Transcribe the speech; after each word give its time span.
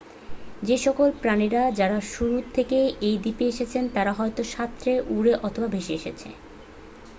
যেসকল 0.63 1.09
প্রাণীরা 1.21 1.63
যারা 1.71 1.97
শুরু 2.11 2.37
থেকেই 2.53 2.87
এই 3.01 3.15
দ্বীপে 3.17 3.45
এসেছে 3.47 3.77
তারা 3.93 4.11
হয় 4.13 4.33
সাঁতরে 4.53 4.93
উড়ে 5.09 5.33
অথবা 5.47 5.67
ভেসে 5.67 5.93
এসেছে। 5.93 6.29